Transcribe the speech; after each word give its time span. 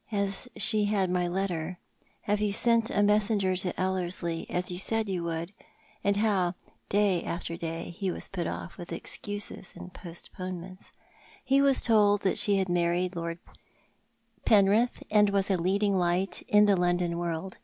Has 0.07 0.47
she 0.57 0.85
had 0.85 1.11
my 1.11 1.27
letter? 1.27 1.77
Have 2.21 2.41
you 2.41 2.51
sent 2.51 2.89
a 2.89 3.03
messenger 3.03 3.55
to 3.57 3.79
Ellerslie, 3.79 4.47
as 4.49 4.71
you 4.71 4.79
said 4.79 5.07
you 5.07 5.23
would?" 5.25 5.53
and 6.03 6.15
how, 6.17 6.55
day 6.89 7.23
after 7.23 7.55
day, 7.55 7.91
he 7.91 8.09
was 8.09 8.27
put 8.27 8.47
oif 8.47 8.77
with 8.77 8.91
excuses 8.91 9.73
and 9.75 9.93
postponements. 9.93 10.91
He 11.45 11.61
was 11.61 11.83
told 11.83 12.21
tliat 12.21 12.39
she 12.39 12.57
had 12.57 12.67
married 12.67 13.15
Lord 13.15 13.37
Penrith, 14.43 15.03
and 15.11 15.29
was 15.29 15.51
a 15.51 15.55
leading 15.57 15.95
light 15.99 16.41
in 16.47 16.65
the 16.65 16.75
Loudon 16.75 17.19
world. 17.19 17.59